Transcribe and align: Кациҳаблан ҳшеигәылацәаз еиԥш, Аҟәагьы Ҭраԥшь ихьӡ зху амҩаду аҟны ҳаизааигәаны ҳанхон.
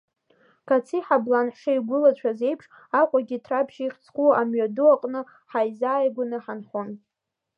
Кациҳаблан 0.67 1.47
ҳшеигәылацәаз 1.53 2.39
еиԥш, 2.47 2.65
Аҟәагьы 2.99 3.37
Ҭраԥшь 3.43 3.79
ихьӡ 3.85 4.01
зху 4.05 4.29
амҩаду 4.39 4.89
аҟны 4.95 5.21
ҳаизааигәаны 5.51 6.37
ҳанхон. 6.45 6.89